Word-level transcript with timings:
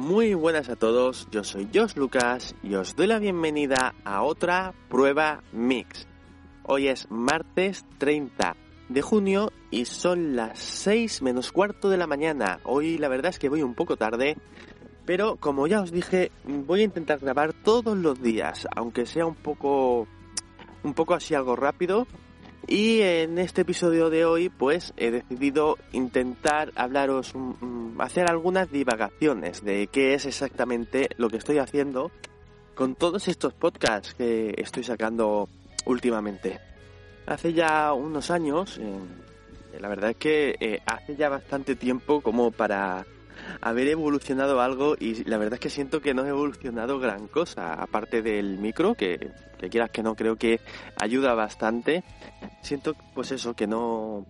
Muy 0.00 0.32
buenas 0.32 0.70
a 0.70 0.76
todos, 0.76 1.28
yo 1.30 1.44
soy 1.44 1.68
Josh 1.74 1.94
Lucas 1.94 2.54
y 2.62 2.74
os 2.74 2.96
doy 2.96 3.06
la 3.06 3.18
bienvenida 3.18 3.94
a 4.02 4.22
otra 4.22 4.72
prueba 4.88 5.42
mix. 5.52 6.08
Hoy 6.62 6.88
es 6.88 7.10
martes 7.10 7.84
30 7.98 8.56
de 8.88 9.02
junio 9.02 9.52
y 9.70 9.84
son 9.84 10.36
las 10.36 10.58
6 10.58 11.20
menos 11.20 11.52
cuarto 11.52 11.90
de 11.90 11.98
la 11.98 12.06
mañana. 12.06 12.60
Hoy 12.64 12.96
la 12.96 13.08
verdad 13.08 13.28
es 13.28 13.38
que 13.38 13.50
voy 13.50 13.60
un 13.60 13.74
poco 13.74 13.98
tarde, 13.98 14.38
pero 15.04 15.36
como 15.36 15.66
ya 15.66 15.82
os 15.82 15.92
dije, 15.92 16.32
voy 16.44 16.80
a 16.80 16.84
intentar 16.84 17.18
grabar 17.18 17.52
todos 17.52 17.94
los 17.94 18.22
días, 18.22 18.66
aunque 18.74 19.04
sea 19.04 19.26
un 19.26 19.34
poco 19.34 20.08
un 20.82 20.94
poco 20.94 21.12
así 21.12 21.34
algo 21.34 21.56
rápido, 21.56 22.06
y 22.66 23.00
en 23.00 23.38
este 23.38 23.62
episodio 23.62 24.10
de 24.10 24.24
hoy, 24.24 24.48
pues 24.48 24.92
he 24.96 25.10
decidido 25.10 25.78
intentar 25.92 26.72
hablaros, 26.76 27.32
hacer 27.98 28.30
algunas 28.30 28.70
divagaciones 28.70 29.64
de 29.64 29.86
qué 29.86 30.14
es 30.14 30.26
exactamente 30.26 31.08
lo 31.16 31.28
que 31.28 31.38
estoy 31.38 31.58
haciendo 31.58 32.10
con 32.74 32.94
todos 32.94 33.28
estos 33.28 33.54
podcasts 33.54 34.14
que 34.14 34.54
estoy 34.56 34.84
sacando 34.84 35.48
últimamente. 35.86 36.60
Hace 37.26 37.52
ya 37.52 37.92
unos 37.92 38.30
años, 38.30 38.80
la 39.78 39.88
verdad 39.88 40.10
es 40.10 40.16
que 40.16 40.54
eh, 40.60 40.80
hace 40.86 41.16
ya 41.16 41.28
bastante 41.28 41.76
tiempo 41.76 42.20
como 42.20 42.50
para 42.50 43.06
haber 43.60 43.88
evolucionado 43.88 44.60
algo 44.60 44.96
y 44.98 45.24
la 45.24 45.38
verdad 45.38 45.54
es 45.54 45.60
que 45.60 45.70
siento 45.70 46.00
que 46.00 46.14
no 46.14 46.24
he 46.24 46.28
evolucionado 46.28 46.98
gran 46.98 47.28
cosa, 47.28 47.74
aparte 47.74 48.22
del 48.22 48.58
micro, 48.58 48.94
que, 48.94 49.32
quieras 49.70 49.90
que 49.90 50.02
no, 50.02 50.14
creo 50.14 50.36
que 50.36 50.60
ayuda 51.00 51.34
bastante. 51.34 52.04
Siento 52.62 52.94
pues 53.14 53.32
eso, 53.32 53.54
que 53.54 53.66
no, 53.66 54.26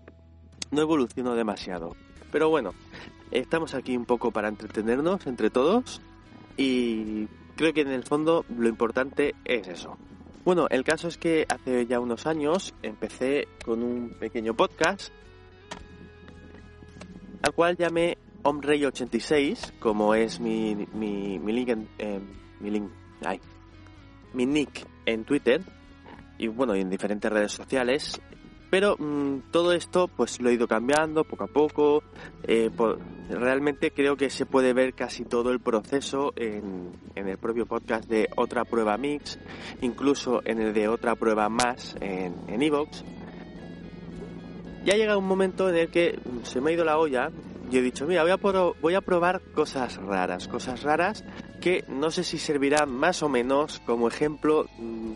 no 0.71 0.81
evoluciono 0.81 1.35
demasiado. 1.35 1.97
Pero 2.33 2.49
bueno, 2.49 2.75
estamos 3.31 3.75
aquí 3.75 3.97
un 3.97 4.07
poco 4.07 4.31
para 4.31 4.49
entretenernos 4.49 5.27
entre 5.27 5.51
todos 5.51 6.01
y 6.57 7.27
creo 7.57 7.73
que 7.73 7.83
en 7.83 7.91
el 7.91 8.05
fondo 8.05 8.45
lo 8.57 8.69
importante 8.69 9.35
es 9.45 9.69
eso. 9.69 9.97
Bueno, 10.45 10.67
el 10.71 10.85
caso 10.85 11.09
es 11.09 11.19
que 11.19 11.47
hace 11.49 11.87
ya 11.87 12.01
unos 12.01 12.27
años 12.27 12.75
empecé 12.83 13.47
con 13.65 13.83
un 13.83 14.11
pequeño 14.19 14.55
podcast 14.55 15.13
al 17.43 17.53
cual 17.53 17.77
llamé 17.77 18.19
Omrey86, 18.43 19.79
como 19.79 20.15
es 20.15 20.41
mi, 20.41 20.87
mi, 20.95 21.39
mi 21.39 21.53
link 21.53 21.69
en, 21.69 21.89
eh, 21.99 22.21
mi 22.61 22.71
link, 22.71 22.91
ay, 23.25 23.41
mi 24.33 24.47
nick 24.47 24.87
en 25.07 25.25
Twitter 25.25 25.63
y 26.39 26.49
bueno, 26.49 26.77
y 26.77 26.81
en 26.81 26.91
diferentes 26.91 27.31
redes 27.31 27.53
sociales. 27.53 28.21
Pero 28.71 28.97
mm, 28.97 29.51
todo 29.51 29.73
esto 29.73 30.09
pues 30.09 30.41
lo 30.41 30.49
he 30.49 30.55
ido 30.55 30.69
cambiando 30.69 31.25
poco 31.25 31.45
a 31.45 31.49
poco. 31.49 32.03
Eh, 32.45 32.71
realmente 33.29 33.91
creo 33.91 34.17
que 34.17 34.31
se 34.31 34.47
puede 34.47 34.73
ver 34.73 34.95
casi 34.95 35.25
todo 35.25 35.51
el 35.51 35.61
proceso 35.61 36.33
en, 36.37 36.93
en 37.17 37.29
el 37.29 37.37
propio 37.37 37.67
podcast 37.67 38.09
de 38.09 38.29
Otra 38.37 38.65
Prueba 38.65 38.97
Mix, 38.97 39.39
incluso 39.81 40.41
en 40.45 40.61
el 40.61 40.73
de 40.73 40.89
Otra 40.89 41.17
Prueba 41.17 41.49
Más 41.49 41.97
en 42.01 42.63
Evox. 42.63 43.05
ya 44.85 44.95
llega 44.95 45.17
un 45.17 45.27
momento 45.27 45.69
en 45.69 45.77
el 45.77 45.91
que 45.91 46.19
se 46.45 46.61
me 46.61 46.71
ha 46.71 46.75
ido 46.75 46.85
la 46.85 46.99
olla 46.99 47.31
yo 47.71 47.79
he 47.79 47.83
dicho, 47.83 48.07
mira, 48.07 48.23
voy 48.23 48.33
a, 48.33 48.37
voy 48.81 48.95
a 48.95 49.01
probar 49.01 49.41
cosas 49.53 49.97
raras, 49.97 50.49
cosas 50.49 50.83
raras 50.83 51.25
que 51.61 51.85
no 51.89 52.11
sé 52.11 52.25
si 52.25 52.39
servirán 52.39 52.93
más 52.93 53.23
o 53.23 53.29
menos 53.29 53.81
como 53.87 54.09
ejemplo. 54.09 54.67
Mm, 54.79 55.13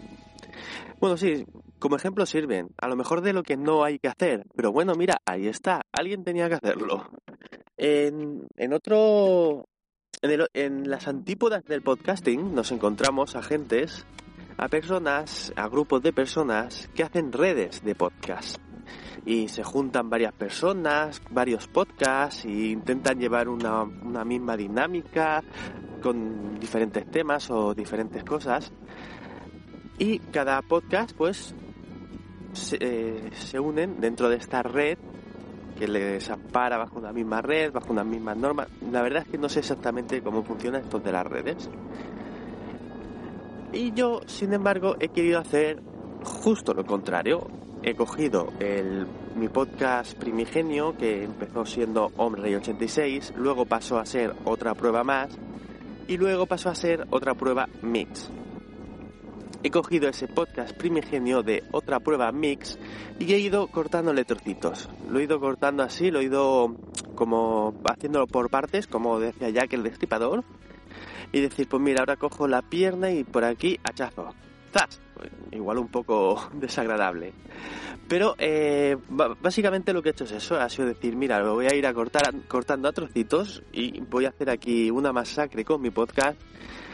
bueno, 1.01 1.17
sí, 1.17 1.45
como 1.79 1.97
ejemplo 1.97 2.25
sirven, 2.27 2.71
a 2.79 2.89
lo 2.89 2.97
mejor 2.97 3.21
de 3.21 3.33
lo 3.33 3.43
que 3.43 3.57
no 3.57 3.85
hay 3.85 3.99
que 3.99 4.09
hacer, 4.09 4.47
pero 4.55 4.73
bueno, 4.73 4.95
mira, 4.95 5.19
ahí 5.27 5.49
está, 5.49 5.83
alguien 5.93 6.25
tenía 6.25 6.49
que 6.49 6.55
hacerlo. 6.55 7.11
En, 7.77 8.47
en 8.57 8.73
otro, 8.73 9.69
en, 10.23 10.47
en 10.55 10.89
las 10.89 11.09
antípodas 11.09 11.65
del 11.65 11.83
podcasting 11.83 12.55
nos 12.55 12.71
encontramos 12.73 13.35
a 13.37 13.43
gentes, 13.43 14.07
a 14.57 14.69
personas, 14.69 15.53
a 15.57 15.69
grupos 15.69 16.03
de 16.03 16.13
personas 16.13 16.89
que 16.95 17.03
hacen 17.03 17.33
redes 17.33 17.83
de 17.83 17.95
podcast 17.95 18.64
y 19.27 19.49
se 19.49 19.63
juntan 19.63 20.11
varias 20.11 20.33
personas, 20.33 21.23
varios 21.31 21.67
podcasts 21.69 22.45
e 22.45 22.71
intentan 22.71 23.19
llevar 23.19 23.49
una, 23.49 23.85
misma 24.25 24.57
dinámica 24.57 25.43
con 26.03 26.59
diferentes 26.59 27.11
temas 27.11 27.51
o 27.51 27.75
diferentes 27.75 28.25
cosas. 28.25 28.73
Y 29.99 30.19
cada 30.19 30.61
podcast 30.63 31.13
pues 31.17 31.55
se, 32.53 32.79
eh, 32.81 33.59
unen 33.59 34.01
dentro 34.01 34.29
de 34.29 34.37
esta 34.37 34.63
red 34.63 34.99
que 35.79 35.89
les 35.89 36.31
ampara 36.31 36.79
bajo 36.79 36.99
una 36.99 37.13
misma 37.13 37.41
red, 37.43 37.73
bajo 37.73 37.93
unas 37.93 38.07
mismas 38.07 38.37
normas. 38.37 38.69
La 38.91 39.03
verdad 39.03 39.23
es 39.23 39.29
que 39.29 39.39
no 39.39 39.49
sé 39.49 39.61
exactamente 39.61 40.23
cómo 40.23 40.43
funciona 40.43 40.79
esto 40.79 40.99
de 40.99 41.13
las 41.13 41.27
redes. 41.27 41.69
Y 43.73 43.93
yo, 43.93 44.21
sin 44.27 44.53
embargo, 44.53 44.95
he 45.01 45.09
querido 45.09 45.41
hacer 45.41 45.83
justo 46.23 46.75
lo 46.75 46.85
contrario 46.85 47.49
he 47.85 47.95
cogido 47.95 48.51
el, 48.61 49.07
mi 49.37 49.49
podcast 49.49 50.17
primigenio, 50.19 50.97
que 50.97 51.25
empezó 51.25 51.67
siendo 51.67 52.11
Hombre 52.17 52.57
86, 52.57 53.35
luego 53.37 53.67
pasó 53.67 53.99
a 53.99 54.07
ser 54.07 54.35
otra 54.47 54.75
prueba 54.75 55.05
más, 55.05 55.39
y 56.09 56.17
luego 56.17 56.47
pasó 56.47 56.71
a 56.71 56.75
ser 56.75 57.07
otra 57.11 57.35
prueba 57.35 57.69
mix. 57.83 58.31
He 59.63 59.71
cogido 59.71 60.09
ese 60.09 60.29
podcast 60.29 60.75
primigenio 60.77 61.43
de 61.43 61.63
otra 61.73 62.01
prueba 62.01 62.33
mix 62.33 62.79
y 63.19 63.33
he 63.33 63.39
ido 63.39 63.69
cortándole 63.69 64.25
trocitos. 64.25 64.91
Lo 65.11 65.21
he 65.21 65.25
ido 65.25 65.41
cortando 65.41 65.83
así, 65.83 66.11
lo 66.11 66.21
he 66.21 66.25
ido 66.25 66.77
como 67.15 67.75
haciéndolo 67.87 68.27
por 68.27 68.51
partes, 68.51 68.87
como 68.87 69.19
decía 69.19 69.49
Jack 69.49 69.73
el 69.73 69.83
destripador. 69.83 70.45
Y 71.33 71.41
decir, 71.41 71.67
pues 71.67 71.83
mira, 71.83 72.01
ahora 72.01 72.17
cojo 72.17 72.47
la 72.47 72.61
pierna 72.61 73.11
y 73.11 73.25
por 73.25 73.45
aquí 73.45 73.81
hachazo. 73.83 74.35
¡Zas! 74.73 75.04
Igual 75.53 75.79
un 75.79 75.89
poco 75.89 76.51
desagradable. 76.55 77.33
Pero 78.09 78.35
eh, 78.39 78.97
básicamente 79.09 79.93
lo 79.93 80.03
que 80.03 80.11
he 80.11 80.13
hecho 80.13 80.25
es 80.25 80.33
eso, 80.33 80.57
ha 80.57 80.69
sido 80.69 80.89
decir, 80.89 81.17
mira, 81.17 81.41
lo 81.41 81.55
voy 81.55 81.67
a 81.67 81.75
ir 81.75 81.87
a 81.87 81.95
cortar, 81.95 82.23
cortando 82.49 82.89
a 82.89 82.93
trocitos 82.93 83.63
y 83.73 84.01
voy 84.01 84.27
a 84.27 84.29
hacer 84.29 84.51
aquí 84.51 84.91
una 84.91 85.13
masacre 85.13 85.65
con 85.65 85.81
mi 85.81 85.91
podcast 85.91 86.39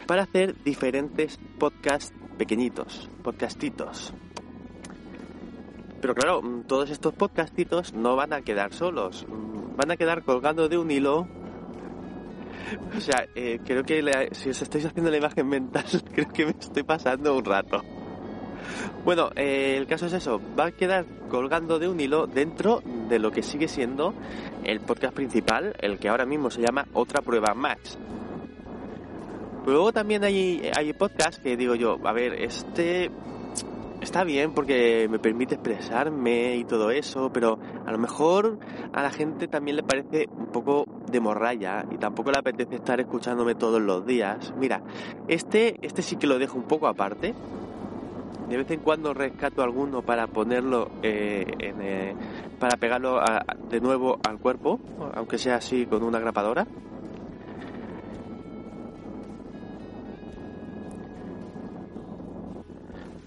para 0.07 0.23
hacer 0.23 0.63
diferentes 0.63 1.39
podcasts 1.59 2.15
pequeñitos, 2.39 3.09
podcastitos. 3.23 4.15
Pero 6.01 6.15
claro, 6.15 6.43
mm, 6.43 6.63
todos 6.63 6.91
estos 6.91 7.13
podcastitos 7.15 7.93
no 7.93 8.17
van 8.17 8.33
a 8.33 8.43
quedar 8.43 8.73
solos, 8.73 9.27
mm, 9.29 9.77
van 9.77 9.91
a 9.91 9.97
quedar 9.97 10.23
colgando 10.23 10.69
de 10.69 10.79
un 10.79 10.91
hilo 10.91 11.27
o 12.97 13.01
sea, 13.01 13.27
eh, 13.35 13.59
creo 13.65 13.83
que 13.83 14.29
si 14.33 14.51
os 14.51 14.63
estáis 14.63 14.87
haciendo 14.87 15.11
la 15.11 15.17
imagen 15.17 15.49
mental, 15.49 15.85
creo 16.15 16.29
que 16.29 16.47
me 16.47 16.53
estoy 16.53 16.83
pasando 16.83 17.37
un 17.37 17.45
rato. 17.45 17.83
Bueno, 19.05 19.31
eh, 19.37 19.77
el 19.79 19.87
caso 19.87 20.07
es 20.07 20.13
eso, 20.13 20.41
va 20.59 20.67
a 20.67 20.71
quedar 20.73 21.07
colgando 21.29 21.79
de 21.79 21.89
un 21.89 22.01
hilo 22.01 22.27
dentro 22.27 22.83
de 23.09 23.19
lo 23.19 23.31
que 23.31 23.43
sigue 23.43 23.69
siendo 23.69 24.15
el 24.65 24.81
podcast 24.81 25.15
principal, 25.15 25.75
el 25.81 25.99
que 25.99 26.09
ahora 26.09 26.27
mismo 26.27 26.51
se 26.51 26.63
llama 26.63 26.87
Otra 26.93 27.23
Prueba 27.23 27.55
Más. 27.55 27.99
Luego 29.67 29.93
también 29.93 30.25
hay, 30.25 30.71
hay 30.75 30.93
podcasts 30.93 31.39
que 31.39 31.57
digo 31.57 31.75
yo, 31.75 31.99
a 32.05 32.13
ver, 32.13 32.35
este 32.35 33.11
está 34.01 34.25
bien 34.25 34.53
porque 34.53 35.09
me 35.11 35.19
permite 35.19 35.55
expresarme 35.55 36.57
y 36.57 36.65
todo 36.65 36.91
eso, 36.91 37.31
pero 37.33 37.59
a 37.87 37.93
lo 37.93 37.99
mejor 37.99 38.59
a 38.93 39.03
la 39.03 39.11
gente 39.11 39.49
también 39.49 39.77
le 39.77 39.83
parece 39.83 40.27
un 40.37 40.47
poco 40.47 40.87
de 41.11 41.21
morralla 41.21 41.85
y 41.91 41.99
tampoco 41.99 42.31
le 42.31 42.39
apetece 42.39 42.77
estar 42.77 43.01
escuchándome 43.01 43.55
todos 43.55 43.81
los 43.81 44.07
días. 44.07 44.53
Mira, 44.59 44.83
este, 45.29 45.77
este 45.83 46.03
sí 46.03 46.17
que 46.17 46.27
lo 46.27 46.39
dejo 46.39 46.57
un 46.57 46.65
poco 46.65 46.87
aparte, 46.87 47.35
de 48.51 48.57
vez 48.57 48.71
en 48.73 48.81
cuando 48.81 49.15
rescato 49.15 49.63
alguno 49.63 50.03
para 50.03 50.27
ponerlo 50.27 50.91
eh, 51.03 51.47
eh, 51.61 52.15
para 52.59 52.77
pegarlo 52.77 53.21
de 53.71 53.81
nuevo 53.81 54.19
al 54.29 54.39
cuerpo 54.39 54.81
aunque 55.15 55.39
sea 55.39 55.57
así 55.57 55.87
con 55.87 56.03
una 56.03 56.19
grapadora 56.19 56.67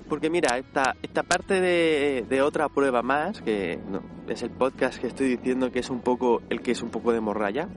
Porque 0.10 0.30
mira, 0.30 0.60
esta, 0.60 0.96
esta 1.02 1.24
parte 1.24 1.60
de, 1.60 2.42
otra 2.44 2.70
prueba 2.70 3.02
más, 3.02 3.42
que 3.42 3.80
es 4.28 4.44
el 4.44 4.52
podcast 4.52 5.02
que 5.02 5.08
estoy 5.08 5.28
diciendo 5.28 5.72
que 5.72 5.80
es 5.80 5.90
un 5.90 6.02
poco 6.02 6.44
el 6.52 6.62
que 6.62 6.74
es 6.74 6.84
un 6.84 6.92
poco 6.92 7.14
de 7.14 7.20
morralla. 7.20 7.68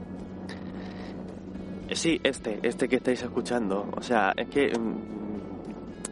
Eh, 1.88 1.96
Sí, 1.96 2.20
este, 2.22 2.58
este 2.62 2.88
que 2.88 2.96
estáis 2.96 3.22
escuchando. 3.22 3.88
O 3.96 4.02
sea, 4.02 4.34
es 4.37 4.49
que 4.49 4.69
mm, 4.69 5.25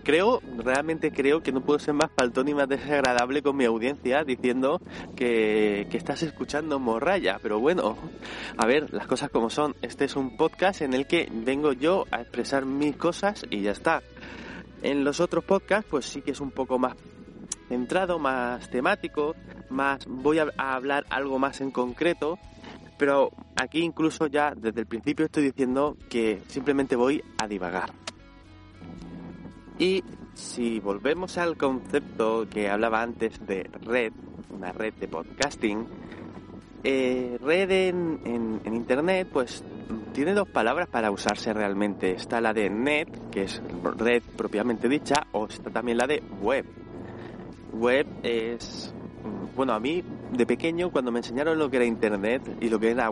creo, 0.05 0.41
realmente 0.59 1.11
creo 1.11 1.43
que 1.43 1.51
no 1.51 1.63
puedo 1.63 1.79
ser 1.79 1.95
más 1.95 2.11
faltón 2.17 2.49
y 2.49 2.55
más 2.55 2.69
desagradable 2.69 3.43
con 3.43 3.57
mi 3.57 3.65
audiencia 3.65 4.23
diciendo 4.23 4.81
que, 5.17 5.89
estás 5.93 6.23
escuchando 6.23 6.79
morralla. 6.79 7.39
Pero 7.43 7.59
bueno, 7.59 7.97
a 8.57 8.67
ver, 8.67 8.93
las 8.93 9.07
cosas 9.07 9.31
como 9.31 9.51
son. 9.51 9.75
Este 9.83 10.05
es 10.05 10.17
un 10.17 10.37
podcast 10.37 10.83
en 10.83 10.93
el 10.93 11.07
que 11.07 11.29
vengo 11.33 11.73
yo 11.73 12.05
a 12.11 12.21
expresar 12.21 12.67
mis 12.67 12.97
cosas 12.97 13.45
y 13.51 13.63
ya 13.63 13.73
está. 13.73 14.03
En 14.83 15.03
los 15.03 15.21
otros 15.21 15.45
podcasts, 15.45 15.87
pues 15.91 16.05
sí 16.05 16.21
que 16.21 16.33
es 16.33 16.41
un 16.41 16.51
poco 16.51 16.79
más 16.79 16.95
centrado, 17.69 18.19
más 18.19 18.69
temático, 18.69 19.35
más 19.71 20.05
voy 20.07 20.39
a 20.39 20.53
hablar 20.57 21.07
algo 21.09 21.39
más 21.39 21.63
en 21.63 21.71
concreto, 21.71 22.39
pero 22.99 23.31
aquí 23.57 23.81
incluso 23.81 24.27
ya 24.27 24.53
desde 24.55 24.81
el 24.81 24.87
principio 24.87 25.25
estoy 25.25 25.45
diciendo 25.45 25.97
que 26.11 26.43
simplemente 26.49 26.97
voy 26.97 27.23
a 27.39 27.49
divagar. 27.49 27.93
Y 29.79 30.05
si 30.35 30.79
volvemos 30.81 31.37
al 31.39 31.57
concepto 31.57 32.47
que 32.49 32.69
hablaba 32.69 33.03
antes 33.03 33.45
de 33.47 33.69
red, 33.85 34.13
una 34.51 34.73
red 34.73 34.95
de 34.95 35.09
podcasting, 35.09 35.87
eh, 36.85 37.39
red 37.41 37.71
en, 37.71 38.21
en- 38.25 38.61
en 38.65 38.75
internet, 38.75 39.29
pues 39.33 39.65
tiene 40.13 40.33
dos 40.35 40.49
palabras 40.49 40.89
para 40.89 41.11
usarse 41.11 41.53
realmente. 41.53 42.13
Está 42.13 42.41
la 42.41 42.53
de 42.53 42.71
net, 42.71 43.09
que 43.31 43.45
es 43.45 43.61
red 43.99 44.23
propiamente 44.37 44.89
dicha, 44.89 45.27
o 45.33 45.47
está 45.47 45.71
también 45.71 45.99
la 45.99 46.07
de 46.07 46.23
web. 46.41 46.67
Web 47.73 48.07
es, 48.23 48.95
mm, 49.25 49.57
bueno, 49.57 49.73
a 49.73 49.81
mí 49.81 50.05
de 50.33 50.47
pequeño 50.47 50.91
cuando 50.91 51.11
me 51.11 51.19
enseñaron 51.21 51.59
lo 51.59 51.69
que 51.71 51.77
era 51.79 51.85
internet 51.87 52.43
y 52.61 52.69
lo 52.69 52.79
que 52.79 52.91
era 52.91 53.11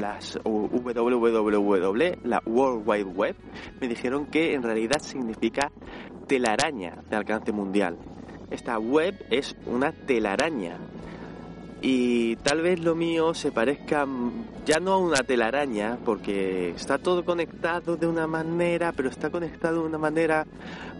las 0.00 0.38
www, 0.44 2.18
la 2.24 2.42
World 2.46 2.88
Wide 2.88 3.04
Web, 3.04 3.36
me 3.80 3.88
dijeron 3.88 4.26
que 4.26 4.54
en 4.54 4.62
realidad 4.62 5.00
significa 5.00 5.70
telaraña 6.26 7.02
de 7.08 7.16
alcance 7.16 7.52
mundial. 7.52 7.98
Esta 8.50 8.78
web 8.78 9.14
es 9.30 9.56
una 9.66 9.92
telaraña 9.92 10.78
y 11.82 12.36
tal 12.36 12.62
vez 12.62 12.80
lo 12.80 12.94
mío 12.94 13.34
se 13.34 13.52
parezca 13.52 14.06
ya 14.64 14.80
no 14.80 14.92
a 14.92 14.98
una 14.98 15.18
telaraña 15.18 15.98
porque 16.04 16.70
está 16.70 16.98
todo 16.98 17.24
conectado 17.24 17.96
de 17.96 18.06
una 18.06 18.26
manera, 18.26 18.92
pero 18.92 19.08
está 19.08 19.30
conectado 19.30 19.82
de 19.82 19.88
una 19.88 19.98
manera 19.98 20.46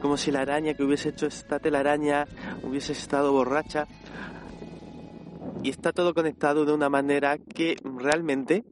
como 0.01 0.17
si 0.17 0.31
la 0.31 0.41
araña 0.41 0.75
que 0.75 0.85
hubiese 0.85 1.09
hecho 1.11 1.27
esta 1.27 1.59
telaraña 1.59 2.27
hubiese 2.63 2.93
estado 2.93 3.33
borracha 3.33 3.87
y 5.63 5.71
está 5.71 5.93
todo 5.93 6.15
conectado 6.15 6.65
de 6.65 6.73
una 6.73 6.89
manera 6.89 7.39
que 7.39 7.77
realmente 7.83 8.65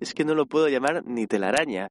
es 0.00 0.14
que 0.14 0.24
no 0.24 0.34
lo 0.34 0.46
puedo 0.46 0.68
llamar 0.68 1.04
ni 1.06 1.26
telaraña. 1.26 1.90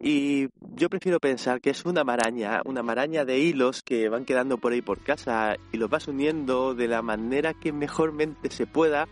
Y 0.00 0.48
yo 0.76 0.90
prefiero 0.90 1.18
pensar 1.18 1.60
que 1.60 1.70
es 1.70 1.84
una 1.84 2.04
maraña, 2.04 2.60
una 2.64 2.82
maraña 2.82 3.24
de 3.24 3.38
hilos 3.38 3.82
que 3.82 4.08
van 4.08 4.24
quedando 4.24 4.58
por 4.58 4.72
ahí 4.72 4.82
por 4.82 5.02
casa 5.02 5.56
y 5.72 5.78
los 5.78 5.88
vas 5.88 6.08
uniendo 6.08 6.74
de 6.74 6.88
la 6.88 7.02
manera 7.02 7.54
que 7.54 7.72
mejormente 7.72 8.50
se 8.50 8.66
pueda 8.66 9.08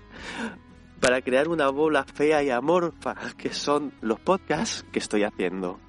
para 1.00 1.20
crear 1.20 1.48
una 1.48 1.68
bola 1.68 2.04
fea 2.04 2.42
y 2.42 2.50
amorfa 2.50 3.16
que 3.36 3.52
son 3.52 3.92
los 4.00 4.20
podcasts 4.20 4.84
que 4.92 5.00
estoy 5.00 5.24
haciendo. 5.24 5.80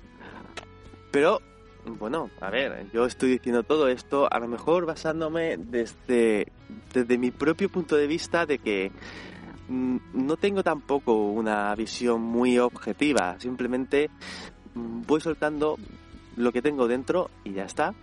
Pero, 1.12 1.40
bueno, 1.86 2.32
a 2.42 2.50
ver, 2.50 2.90
yo 2.92 3.06
estoy 3.06 3.32
diciendo 3.32 3.62
todo 3.62 3.88
esto 3.90 4.28
a 4.32 4.40
lo 4.40 4.48
mejor 4.48 4.88
basándome 4.88 5.58
desde, 5.58 6.48
desde 6.94 7.18
mi 7.20 7.30
propio 7.30 7.70
punto 7.70 7.96
de 7.96 8.08
vista 8.08 8.48
de 8.48 8.58
que 8.58 8.92
no 9.70 10.38
tengo 10.38 10.64
tampoco 10.64 11.14
una 11.14 11.74
visión 11.76 12.22
muy 12.22 12.58
objetiva, 12.60 13.40
simplemente 13.40 14.10
mm, 14.76 15.02
voy 15.08 15.22
soltando 15.22 15.78
lo 16.36 16.52
que 16.52 16.62
tengo 16.62 16.88
dentro 16.88 17.30
y 17.44 17.54
ya 17.54 17.64
está. 17.64 17.94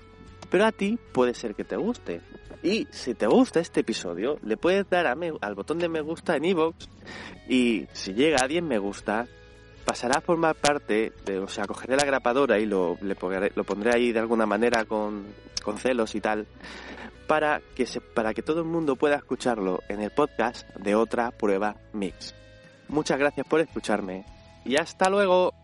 Pero 0.51 0.65
a 0.67 0.73
ti 0.73 0.99
puede 1.13 1.35
ser 1.35 1.55
que 1.55 1.65
te 1.65 1.77
guste. 1.77 2.21
Y 2.63 2.87
si 2.91 3.15
te 3.15 3.27
gusta 3.27 3.61
este 3.61 3.81
episodio, 3.81 4.39
le 4.43 4.57
puedes 4.57 4.89
dar 4.91 5.07
a 5.07 5.15
me- 5.15 5.33
al 5.41 5.55
botón 5.55 5.79
de 5.79 5.89
me 5.89 6.01
gusta 6.01 6.37
en 6.37 6.45
iVoox 6.45 6.89
y 7.49 7.87
si 7.93 8.13
llega 8.15 8.39
a 8.43 8.49
10 8.49 8.63
me 8.63 8.79
gusta, 8.79 9.27
pasará 9.85 10.19
a 10.19 10.21
formar 10.21 10.57
parte, 10.57 11.13
de, 11.25 11.39
o 11.39 11.49
sea, 11.49 11.65
cogeré 11.67 11.97
la 11.97 12.05
grapadora 12.05 12.59
y 12.59 12.67
lo, 12.67 12.99
le 13.01 13.17
lo 13.55 13.65
pondré 13.65 13.93
ahí 13.95 14.13
de 14.13 14.19
alguna 14.21 14.45
manera 14.45 14.85
con, 14.85 15.25
con 15.61 15.79
celos 15.79 16.15
y 16.15 16.21
tal, 16.21 16.47
para 17.27 17.61
que, 17.75 17.87
se, 17.87 18.01
para 18.01 18.35
que 18.35 18.43
todo 18.43 18.61
el 18.61 18.67
mundo 18.67 18.97
pueda 18.97 19.17
escucharlo 19.17 19.81
en 19.89 20.01
el 20.01 20.11
podcast 20.11 20.69
de 20.77 20.95
otra 20.95 21.31
prueba 21.31 21.77
mix. 21.93 22.35
Muchas 22.89 23.19
gracias 23.19 23.47
por 23.47 23.61
escucharme 23.61 24.25
y 24.65 24.77
hasta 24.77 25.09
luego. 25.09 25.55